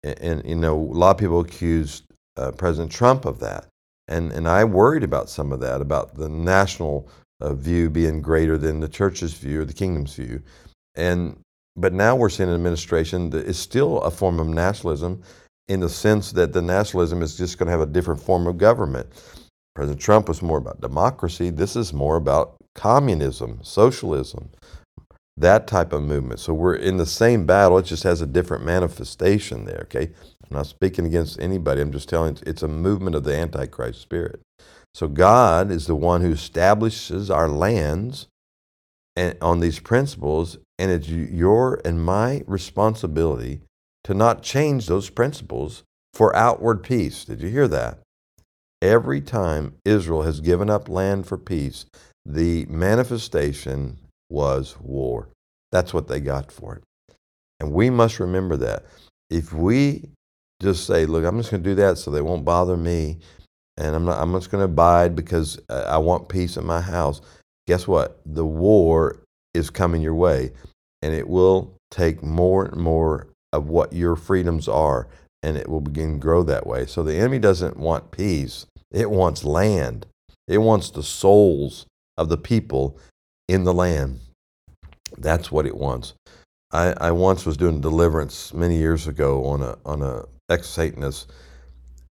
and, 0.04 0.18
and 0.20 0.48
you 0.48 0.54
know, 0.54 0.76
a 0.76 0.98
lot 1.02 1.10
of 1.10 1.18
people 1.18 1.40
accused 1.40 2.04
uh, 2.36 2.52
President 2.52 2.92
Trump 2.92 3.24
of 3.24 3.40
that, 3.40 3.66
and 4.06 4.30
and 4.30 4.46
I 4.46 4.62
worried 4.64 5.02
about 5.02 5.28
some 5.28 5.50
of 5.52 5.60
that, 5.60 5.80
about 5.80 6.14
the 6.14 6.28
national 6.28 7.08
uh, 7.40 7.54
view 7.54 7.90
being 7.90 8.22
greater 8.22 8.56
than 8.56 8.78
the 8.78 8.88
church's 8.88 9.34
view 9.34 9.62
or 9.62 9.64
the 9.64 9.72
kingdom's 9.72 10.14
view, 10.14 10.40
and 10.94 11.36
but 11.76 11.92
now 11.92 12.14
we're 12.14 12.30
seeing 12.30 12.48
an 12.48 12.54
administration 12.54 13.30
that 13.30 13.46
is 13.46 13.58
still 13.58 14.00
a 14.02 14.10
form 14.10 14.38
of 14.38 14.46
nationalism, 14.46 15.22
in 15.68 15.80
the 15.80 15.88
sense 15.88 16.30
that 16.32 16.52
the 16.52 16.62
nationalism 16.62 17.20
is 17.20 17.36
just 17.36 17.58
going 17.58 17.66
to 17.66 17.72
have 17.72 17.88
a 17.88 17.92
different 17.92 18.20
form 18.20 18.46
of 18.46 18.58
government. 18.58 19.08
President 19.74 20.00
Trump 20.00 20.28
was 20.28 20.40
more 20.40 20.58
about 20.58 20.80
democracy. 20.80 21.50
This 21.50 21.74
is 21.74 21.92
more 21.92 22.16
about 22.16 22.56
communism, 22.74 23.58
socialism 23.62 24.50
that 25.36 25.66
type 25.66 25.92
of 25.92 26.02
movement. 26.02 26.40
So 26.40 26.54
we're 26.54 26.76
in 26.76 26.96
the 26.96 27.06
same 27.06 27.44
battle, 27.46 27.78
it 27.78 27.84
just 27.84 28.04
has 28.04 28.20
a 28.20 28.26
different 28.26 28.64
manifestation 28.64 29.64
there, 29.64 29.80
okay? 29.82 30.12
I'm 30.44 30.56
not 30.56 30.66
speaking 30.66 31.06
against 31.06 31.40
anybody, 31.40 31.82
I'm 31.82 31.92
just 31.92 32.08
telling 32.08 32.38
it's 32.46 32.62
a 32.62 32.68
movement 32.68 33.16
of 33.16 33.24
the 33.24 33.36
Antichrist 33.36 34.00
spirit. 34.00 34.40
So 34.94 35.08
God 35.08 35.70
is 35.70 35.86
the 35.86 35.94
one 35.94 36.22
who 36.22 36.32
establishes 36.32 37.30
our 37.30 37.48
lands 37.48 38.28
and 39.14 39.36
on 39.40 39.60
these 39.60 39.78
principles, 39.78 40.58
and 40.78 40.90
it's 40.90 41.08
your 41.08 41.80
and 41.84 42.02
my 42.02 42.42
responsibility 42.46 43.60
to 44.04 44.14
not 44.14 44.42
change 44.42 44.86
those 44.86 45.10
principles 45.10 45.82
for 46.14 46.34
outward 46.36 46.82
peace. 46.82 47.24
Did 47.24 47.42
you 47.42 47.48
hear 47.48 47.68
that? 47.68 47.98
Every 48.80 49.20
time 49.20 49.74
Israel 49.84 50.22
has 50.22 50.40
given 50.40 50.70
up 50.70 50.88
land 50.88 51.26
for 51.26 51.38
peace, 51.38 51.86
the 52.24 52.66
manifestation 52.66 53.98
was 54.28 54.76
war. 54.80 55.28
That's 55.72 55.92
what 55.94 56.08
they 56.08 56.20
got 56.20 56.50
for 56.50 56.76
it. 56.76 57.14
And 57.60 57.72
we 57.72 57.90
must 57.90 58.20
remember 58.20 58.56
that. 58.58 58.84
If 59.30 59.52
we 59.52 60.10
just 60.60 60.86
say, 60.86 61.06
look, 61.06 61.24
I'm 61.24 61.38
just 61.38 61.50
going 61.50 61.62
to 61.62 61.68
do 61.68 61.74
that 61.76 61.98
so 61.98 62.10
they 62.10 62.22
won't 62.22 62.44
bother 62.44 62.76
me, 62.76 63.18
and 63.76 63.94
I'm, 63.94 64.04
not, 64.04 64.20
I'm 64.20 64.32
just 64.32 64.50
going 64.50 64.60
to 64.60 64.72
abide 64.72 65.14
because 65.14 65.58
uh, 65.68 65.84
I 65.88 65.98
want 65.98 66.28
peace 66.28 66.56
in 66.56 66.64
my 66.64 66.80
house, 66.80 67.20
guess 67.66 67.86
what? 67.86 68.20
The 68.24 68.46
war 68.46 69.22
is 69.54 69.70
coming 69.70 70.02
your 70.02 70.14
way, 70.14 70.52
and 71.02 71.12
it 71.14 71.28
will 71.28 71.76
take 71.90 72.22
more 72.22 72.64
and 72.64 72.80
more 72.80 73.28
of 73.52 73.68
what 73.68 73.92
your 73.92 74.16
freedoms 74.16 74.68
are, 74.68 75.08
and 75.42 75.56
it 75.56 75.68
will 75.68 75.80
begin 75.80 76.14
to 76.14 76.18
grow 76.18 76.42
that 76.42 76.66
way. 76.66 76.86
So 76.86 77.02
the 77.02 77.16
enemy 77.16 77.38
doesn't 77.38 77.76
want 77.76 78.10
peace, 78.10 78.66
it 78.90 79.10
wants 79.10 79.44
land, 79.44 80.06
it 80.48 80.58
wants 80.58 80.90
the 80.90 81.02
souls 81.02 81.86
of 82.16 82.28
the 82.28 82.38
people 82.38 82.98
in 83.48 83.64
the 83.64 83.74
land. 83.74 84.20
That's 85.18 85.50
what 85.50 85.66
it 85.66 85.76
wants. 85.76 86.14
I, 86.72 86.94
I 87.00 87.10
once 87.12 87.46
was 87.46 87.56
doing 87.56 87.80
deliverance 87.80 88.52
many 88.52 88.76
years 88.76 89.06
ago 89.06 89.44
on 89.46 89.62
a 89.62 89.78
on 89.84 90.02
a 90.02 90.24
ex 90.50 90.68
Satanist, 90.68 91.30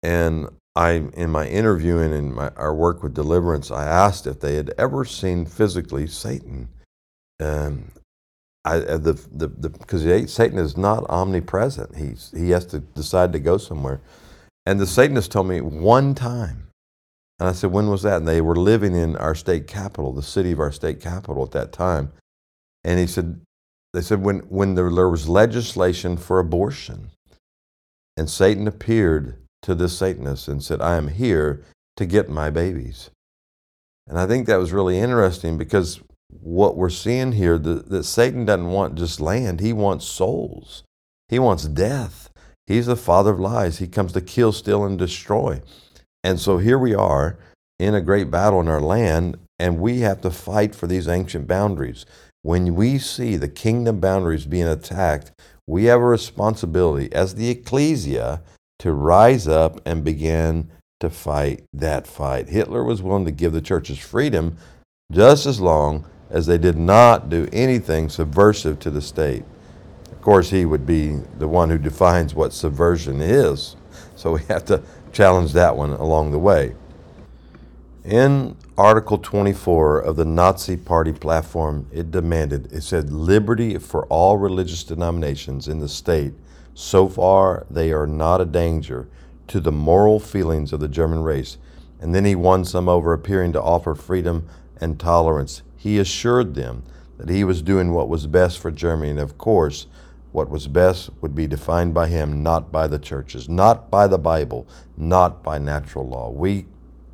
and 0.01 0.47
I 0.75 1.03
in 1.13 1.29
my 1.29 1.47
interviewing 1.47 2.13
and 2.13 2.33
my 2.33 2.49
our 2.57 2.73
work 2.73 3.03
with 3.03 3.13
deliverance, 3.13 3.71
I 3.71 3.85
asked 3.85 4.27
if 4.27 4.39
they 4.39 4.55
had 4.55 4.73
ever 4.77 5.05
seen 5.05 5.45
physically 5.45 6.07
Satan. 6.07 6.69
Um, 7.39 7.91
I 8.65 8.77
uh, 8.77 8.97
the 8.97 9.13
the 9.13 9.47
because 9.47 10.03
Satan 10.31 10.57
is 10.57 10.75
not 10.77 11.05
omnipresent. 11.09 11.95
He's 11.95 12.33
he 12.35 12.49
has 12.49 12.65
to 12.67 12.79
decide 12.79 13.31
to 13.33 13.39
go 13.39 13.57
somewhere, 13.57 14.01
and 14.65 14.79
the 14.79 14.87
Satanist 14.87 15.31
told 15.31 15.47
me 15.47 15.61
one 15.61 16.15
time. 16.15 16.68
And 17.39 17.47
I 17.47 17.53
said, 17.53 17.71
when 17.71 17.87
was 17.89 18.03
that? 18.03 18.17
And 18.17 18.27
they 18.27 18.41
were 18.41 18.55
living 18.55 18.95
in 18.95 19.15
our 19.15 19.35
state 19.35 19.65
capital, 19.67 20.11
the 20.11 20.21
city 20.21 20.51
of 20.51 20.59
our 20.59 20.71
state 20.71 20.99
capital 20.99 21.43
at 21.43 21.51
that 21.51 21.71
time. 21.71 22.11
And 22.83 22.99
he 22.99 23.07
said, 23.07 23.41
they 23.93 24.01
said, 24.01 24.21
when, 24.21 24.39
when 24.49 24.75
there, 24.75 24.91
there 24.91 25.09
was 25.09 25.29
legislation 25.29 26.17
for 26.17 26.39
abortion, 26.39 27.11
and 28.17 28.29
Satan 28.29 28.67
appeared 28.67 29.37
to 29.61 29.73
this 29.73 29.97
Satanist 29.97 30.47
and 30.47 30.63
said, 30.63 30.81
I 30.81 30.97
am 30.97 31.07
here 31.07 31.63
to 31.95 32.05
get 32.05 32.29
my 32.29 32.49
babies. 32.49 33.09
And 34.07 34.19
I 34.19 34.27
think 34.27 34.47
that 34.47 34.59
was 34.59 34.73
really 34.73 34.99
interesting 34.99 35.57
because 35.57 36.01
what 36.29 36.75
we're 36.75 36.89
seeing 36.89 37.31
here, 37.31 37.57
that 37.57 38.03
Satan 38.03 38.45
doesn't 38.45 38.71
want 38.71 38.95
just 38.95 39.21
land, 39.21 39.59
he 39.59 39.73
wants 39.73 40.05
souls. 40.05 40.83
He 41.29 41.39
wants 41.39 41.65
death. 41.65 42.29
He's 42.67 42.87
the 42.87 42.95
father 42.95 43.31
of 43.31 43.39
lies. 43.39 43.77
He 43.77 43.87
comes 43.87 44.13
to 44.13 44.21
kill, 44.21 44.51
steal, 44.51 44.83
and 44.83 44.97
destroy. 44.97 45.61
And 46.23 46.39
so 46.39 46.57
here 46.57 46.77
we 46.77 46.93
are 46.93 47.37
in 47.79 47.95
a 47.95 48.01
great 48.01 48.29
battle 48.29 48.59
in 48.59 48.67
our 48.67 48.81
land, 48.81 49.37
and 49.57 49.79
we 49.79 50.01
have 50.01 50.21
to 50.21 50.31
fight 50.31 50.75
for 50.75 50.87
these 50.87 51.07
ancient 51.07 51.47
boundaries. 51.47 52.05
When 52.41 52.75
we 52.75 52.97
see 52.97 53.35
the 53.35 53.47
kingdom 53.47 53.99
boundaries 53.99 54.45
being 54.45 54.67
attacked, 54.67 55.31
we 55.67 55.85
have 55.85 56.01
a 56.01 56.05
responsibility 56.05 57.11
as 57.13 57.35
the 57.35 57.49
ecclesia 57.49 58.41
to 58.79 58.93
rise 58.93 59.47
up 59.47 59.79
and 59.85 60.03
begin 60.03 60.69
to 60.99 61.09
fight 61.09 61.63
that 61.73 62.07
fight. 62.07 62.49
Hitler 62.49 62.83
was 62.83 63.01
willing 63.01 63.25
to 63.25 63.31
give 63.31 63.53
the 63.53 63.61
churches 63.61 63.97
freedom 63.97 64.57
just 65.11 65.45
as 65.45 65.59
long 65.59 66.05
as 66.29 66.45
they 66.45 66.57
did 66.57 66.77
not 66.77 67.29
do 67.29 67.47
anything 67.51 68.09
subversive 68.09 68.79
to 68.79 68.89
the 68.89 69.01
state. 69.01 69.43
Of 70.11 70.21
course, 70.21 70.49
he 70.49 70.65
would 70.65 70.85
be 70.85 71.17
the 71.37 71.47
one 71.47 71.69
who 71.69 71.77
defines 71.77 72.35
what 72.35 72.53
subversion 72.53 73.21
is. 73.21 73.75
So 74.15 74.33
we 74.33 74.41
have 74.49 74.65
to 74.65 74.83
challenge 75.11 75.53
that 75.53 75.75
one 75.75 75.91
along 75.91 76.31
the 76.31 76.39
way. 76.39 76.75
In 78.05 78.55
Article 78.77 79.17
24 79.17 79.99
of 79.99 80.15
the 80.15 80.25
Nazi 80.25 80.77
Party 80.77 81.11
platform, 81.11 81.87
it 81.91 82.11
demanded, 82.11 82.71
it 82.71 82.81
said, 82.81 83.11
liberty 83.11 83.77
for 83.77 84.05
all 84.07 84.37
religious 84.37 84.83
denominations 84.83 85.67
in 85.67 85.79
the 85.79 85.89
state, 85.89 86.33
so 86.73 87.09
far 87.09 87.65
they 87.69 87.91
are 87.91 88.07
not 88.07 88.39
a 88.39 88.45
danger 88.45 89.07
to 89.49 89.59
the 89.59 89.71
moral 89.71 90.19
feelings 90.19 90.71
of 90.71 90.79
the 90.79 90.87
German 90.87 91.23
race. 91.23 91.57
And 91.99 92.15
then 92.15 92.23
he 92.23 92.35
won 92.35 92.63
some 92.63 92.87
over 92.87 93.11
appearing 93.11 93.51
to 93.53 93.61
offer 93.61 93.95
freedom 93.95 94.47
and 94.79 94.99
tolerance. 94.99 95.61
He 95.75 95.99
assured 95.99 96.55
them 96.55 96.83
that 97.17 97.29
he 97.29 97.43
was 97.43 97.61
doing 97.61 97.91
what 97.91 98.07
was 98.07 98.27
best 98.27 98.59
for 98.59 98.71
Germany, 98.71 99.11
and 99.11 99.19
of 99.19 99.37
course, 99.37 99.87
what 100.31 100.49
was 100.49 100.67
best 100.67 101.09
would 101.21 101.33
be 101.33 101.47
defined 101.47 101.93
by 101.93 102.07
him, 102.07 102.43
not 102.43 102.71
by 102.71 102.87
the 102.87 102.99
churches, 102.99 103.49
not 103.49 103.89
by 103.89 104.07
the 104.07 104.17
Bible, 104.17 104.67
not 104.95 105.43
by 105.43 105.57
natural 105.57 106.07
law. 106.07 106.29
We 106.29 106.65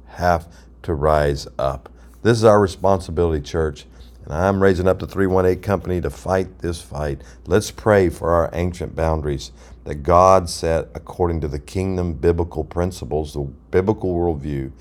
have 0.08 0.48
to 0.84 0.94
rise 0.94 1.48
up. 1.58 1.90
This 2.24 2.38
is 2.38 2.44
our 2.44 2.60
responsibility, 2.60 3.42
church. 3.42 3.86
And 4.26 4.34
I'm 4.34 4.62
raising 4.62 4.88
up 4.88 5.00
the 5.00 5.08
318 5.08 5.62
Company 5.62 6.02
to 6.02 6.10
fight 6.10 6.60
this 6.60 6.82
fight. 6.82 7.22
Let's 7.46 7.72
pray 7.72 8.10
for 8.10 8.32
our 8.32 8.50
ancient 8.54 8.96
boundaries 8.96 9.52
that 9.84 9.96
God 9.96 10.50
set 10.50 10.90
according 10.96 11.42
to 11.42 11.48
the 11.48 11.60
kingdom 11.60 12.14
biblical 12.14 12.64
principles, 12.64 13.34
the 13.34 13.48
biblical 13.70 14.16
worldview. 14.16 14.72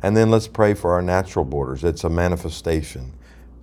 And 0.00 0.16
then 0.16 0.30
let's 0.30 0.48
pray 0.48 0.74
for 0.74 0.92
our 0.92 1.02
natural 1.02 1.44
borders. 1.44 1.84
It's 1.84 2.04
a 2.04 2.10
manifestation 2.10 3.12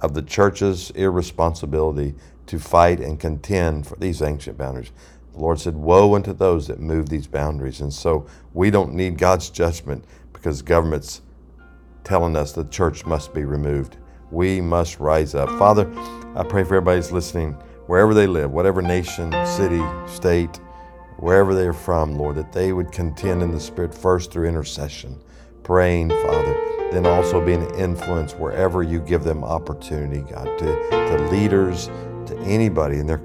of 0.01 0.13
the 0.13 0.21
church's 0.21 0.91
irresponsibility 0.91 2.15
to 2.47 2.59
fight 2.59 2.99
and 2.99 3.19
contend 3.19 3.87
for 3.87 3.95
these 3.97 4.21
ancient 4.21 4.57
boundaries. 4.57 4.91
The 5.33 5.39
Lord 5.39 5.59
said, 5.59 5.75
Woe 5.75 6.15
unto 6.15 6.33
those 6.33 6.67
that 6.67 6.79
move 6.79 7.09
these 7.09 7.27
boundaries. 7.27 7.81
And 7.81 7.93
so 7.93 8.27
we 8.53 8.69
don't 8.69 8.93
need 8.93 9.17
God's 9.17 9.49
judgment 9.49 10.03
because 10.33 10.61
government's 10.61 11.21
telling 12.03 12.35
us 12.35 12.51
the 12.51 12.65
church 12.65 13.05
must 13.05 13.33
be 13.33 13.45
removed. 13.45 13.97
We 14.31 14.59
must 14.59 14.99
rise 14.99 15.35
up. 15.35 15.49
Father, 15.57 15.89
I 16.35 16.43
pray 16.43 16.63
for 16.63 16.75
everybody's 16.75 17.11
listening, 17.11 17.53
wherever 17.87 18.13
they 18.13 18.27
live, 18.27 18.51
whatever 18.51 18.81
nation, 18.81 19.31
city, 19.45 19.81
state, 20.07 20.59
wherever 21.17 21.53
they're 21.53 21.73
from, 21.73 22.17
Lord, 22.17 22.35
that 22.37 22.51
they 22.51 22.73
would 22.73 22.91
contend 22.91 23.43
in 23.43 23.51
the 23.51 23.59
Spirit 23.59 23.93
first 23.93 24.31
through 24.31 24.47
intercession, 24.47 25.19
praying, 25.63 26.09
Father, 26.09 26.70
then 26.91 27.05
also 27.05 27.43
being 27.43 27.63
an 27.63 27.75
influence 27.75 28.33
wherever 28.33 28.83
you 28.83 28.99
give 28.99 29.23
them 29.23 29.43
opportunity, 29.43 30.21
God, 30.21 30.45
to, 30.59 30.89
to 30.89 31.29
leaders, 31.31 31.87
to 32.25 32.37
anybody 32.39 32.97
in 32.97 33.07
their 33.07 33.21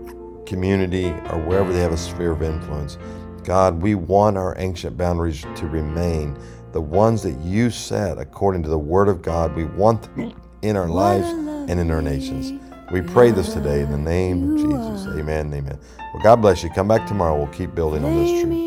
community 0.46 1.08
or 1.30 1.40
wherever 1.40 1.72
they 1.72 1.80
have 1.80 1.92
a 1.92 1.96
sphere 1.96 2.32
of 2.32 2.42
influence. 2.42 2.98
God, 3.42 3.80
we 3.82 3.94
want 3.94 4.36
our 4.36 4.54
ancient 4.58 4.96
boundaries 4.96 5.44
to 5.56 5.66
remain 5.66 6.36
the 6.72 6.80
ones 6.80 7.22
that 7.22 7.38
you 7.40 7.70
set 7.70 8.18
according 8.18 8.62
to 8.64 8.68
the 8.68 8.78
Word 8.78 9.08
of 9.08 9.22
God. 9.22 9.54
We 9.54 9.64
want 9.64 10.02
them 10.16 10.34
in 10.62 10.76
our 10.76 10.88
lives 10.88 11.26
and 11.26 11.80
in 11.80 11.90
our 11.90 12.02
nations. 12.02 12.60
We 12.92 13.00
pray 13.00 13.32
this 13.32 13.52
today 13.52 13.80
in 13.80 13.90
the 13.90 13.98
name 13.98 14.52
of 14.52 14.58
Jesus. 14.58 15.06
Amen 15.08 15.52
amen. 15.52 15.78
Well, 16.14 16.22
God 16.22 16.36
bless 16.36 16.62
you. 16.62 16.70
Come 16.70 16.88
back 16.88 17.06
tomorrow. 17.06 17.36
We'll 17.36 17.48
keep 17.48 17.74
building 17.74 18.04
on 18.04 18.14
this 18.14 18.42
truth. 18.42 18.66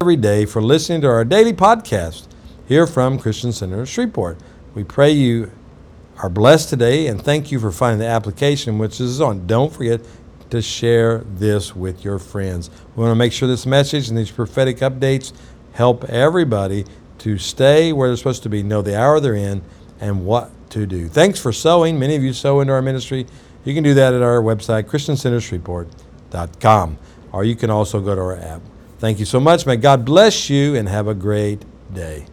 Every 0.00 0.16
day 0.16 0.46
for 0.46 0.62
listening 0.62 1.02
to 1.02 1.08
our 1.08 1.24
daily 1.24 1.52
podcast 1.52 2.28
here 2.68 2.86
from 2.86 3.18
Christian 3.18 3.50
Center 3.50 3.80
of 3.80 3.88
Shreveport. 3.88 4.38
We 4.74 4.84
pray 4.84 5.10
you 5.10 5.50
are 6.18 6.28
blessed 6.28 6.68
today 6.68 7.06
and 7.06 7.18
thank 7.20 7.50
you 7.50 7.58
for 7.58 7.72
finding 7.72 8.00
the 8.00 8.06
application 8.06 8.78
which 8.78 9.00
is 9.00 9.22
on. 9.22 9.46
Don't 9.46 9.72
forget 9.72 10.02
to 10.50 10.60
share 10.60 11.20
this 11.20 11.74
with 11.74 12.04
your 12.04 12.18
friends. 12.18 12.68
We 12.94 13.02
want 13.02 13.12
to 13.12 13.16
make 13.16 13.32
sure 13.32 13.48
this 13.48 13.64
message 13.64 14.10
and 14.10 14.18
these 14.18 14.30
prophetic 14.30 14.76
updates 14.78 15.32
help 15.72 16.04
everybody 16.04 16.84
to 17.18 17.38
stay 17.38 17.90
where 17.92 18.08
they're 18.08 18.18
supposed 18.18 18.42
to 18.42 18.50
be, 18.50 18.62
know 18.62 18.82
the 18.82 18.98
hour 18.98 19.18
they're 19.18 19.34
in, 19.34 19.62
and 19.98 20.26
what 20.26 20.50
to 20.70 20.86
do. 20.86 21.08
Thanks 21.08 21.40
for 21.40 21.52
sowing. 21.52 21.98
Many 21.98 22.16
of 22.16 22.22
you 22.22 22.34
sow 22.34 22.60
into 22.60 22.74
our 22.74 22.82
ministry. 22.82 23.26
You 23.64 23.72
can 23.74 23.82
do 23.82 23.94
that 23.94 24.12
at 24.12 24.20
our 24.22 24.42
website, 24.42 24.84
ChristianCenterShreveport.com, 24.84 26.98
or 27.32 27.44
you 27.44 27.56
can 27.56 27.70
also 27.70 28.00
go 28.00 28.14
to 28.14 28.20
our 28.20 28.36
app. 28.36 28.60
Thank 28.98 29.18
you 29.18 29.24
so 29.24 29.40
much. 29.40 29.64
May 29.64 29.76
God 29.76 30.04
bless 30.04 30.50
you 30.50 30.74
and 30.74 30.86
have 30.88 31.08
a 31.08 31.14
great 31.14 31.64
day. 31.92 32.26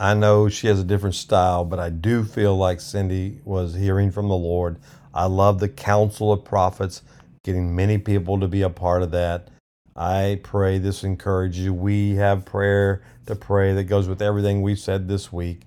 I 0.00 0.14
know 0.14 0.48
she 0.48 0.66
has 0.68 0.80
a 0.80 0.84
different 0.84 1.14
style, 1.14 1.62
but 1.66 1.78
I 1.78 1.90
do 1.90 2.24
feel 2.24 2.56
like 2.56 2.80
Cindy 2.80 3.38
was 3.44 3.74
hearing 3.74 4.10
from 4.10 4.28
the 4.28 4.34
Lord. 4.34 4.78
I 5.12 5.26
love 5.26 5.60
the 5.60 5.68
council 5.68 6.32
of 6.32 6.42
prophets, 6.42 7.02
getting 7.44 7.76
many 7.76 7.98
people 7.98 8.40
to 8.40 8.48
be 8.48 8.62
a 8.62 8.70
part 8.70 9.02
of 9.02 9.10
that. 9.10 9.48
I 9.94 10.40
pray 10.42 10.78
this 10.78 11.04
encourages 11.04 11.66
you. 11.66 11.74
We 11.74 12.14
have 12.14 12.46
prayer 12.46 13.02
to 13.26 13.36
pray 13.36 13.74
that 13.74 13.84
goes 13.84 14.08
with 14.08 14.22
everything 14.22 14.62
we've 14.62 14.78
said 14.78 15.06
this 15.06 15.30
week 15.30 15.64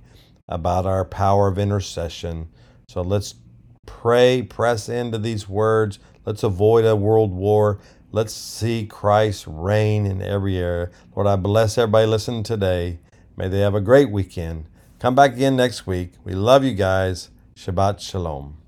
about 0.49 0.87
our 0.87 1.05
power 1.05 1.47
of 1.47 1.59
intercession. 1.59 2.49
So 2.89 3.03
let's 3.03 3.35
pray, 3.85 4.41
press 4.41 4.89
into 4.89 5.19
these 5.19 5.47
words. 5.47 5.99
Let's 6.25 6.41
avoid 6.41 6.85
a 6.85 6.95
world 6.95 7.33
war. 7.33 7.81
Let's 8.11 8.33
see 8.33 8.87
Christ 8.87 9.45
reign 9.47 10.07
in 10.07 10.23
every 10.23 10.57
area. 10.57 10.89
Lord, 11.15 11.27
I 11.27 11.35
bless 11.35 11.77
everybody 11.77 12.07
listening 12.07 12.41
today. 12.41 12.97
May 13.35 13.47
they 13.47 13.59
have 13.59 13.75
a 13.75 13.81
great 13.81 14.11
weekend. 14.11 14.65
Come 14.99 15.15
back 15.15 15.33
again 15.33 15.55
next 15.55 15.87
week. 15.87 16.13
We 16.23 16.33
love 16.33 16.63
you 16.63 16.73
guys. 16.73 17.29
Shabbat 17.55 17.99
Shalom. 17.99 18.62